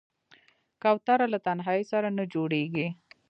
کوتره 0.81 1.25
له 1.33 1.39
تنهايي 1.45 1.83
سره 1.91 2.07
نه 2.17 2.23
جوړېږي. 2.33 2.87